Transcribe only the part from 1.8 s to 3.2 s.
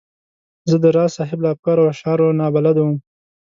او اشعارو نا بلده وم.